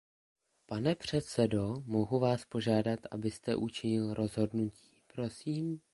Pane 0.67 0.95
předsedo, 0.95 1.75
mohu 1.85 2.19
vás 2.19 2.45
požádat, 2.45 2.99
abyste 3.11 3.55
učinil 3.55 4.13
rozhodnutí, 4.13 5.01
prosím? 5.07 5.81